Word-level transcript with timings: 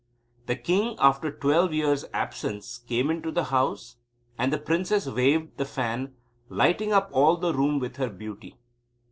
The 0.47 0.55
king, 0.55 0.95
after 0.97 1.29
twelve 1.31 1.73
years' 1.73 2.05
absence, 2.11 2.79
came 2.79 3.11
into 3.11 3.29
the 3.29 3.43
house, 3.43 3.97
and 4.35 4.51
the 4.51 4.57
princess 4.57 5.05
waved 5.05 5.57
the 5.57 5.63
fan, 5.65 6.15
lighting 6.49 6.91
up 6.91 7.09
all 7.13 7.37
the 7.37 7.53
room 7.53 7.77
with 7.77 7.97
her 7.97 8.09
beauty. 8.09 8.57